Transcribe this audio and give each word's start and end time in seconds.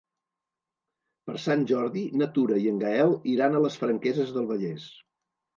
Per 1.29 1.35
Sant 1.43 1.65
Jordi 1.73 2.03
na 2.21 2.29
Tura 2.39 2.59
i 2.63 2.67
en 2.71 2.81
Gaël 2.85 3.13
iran 3.35 3.59
a 3.59 3.63
les 3.67 3.79
Franqueses 3.85 4.37
del 4.39 4.53
Vallès. 4.55 4.91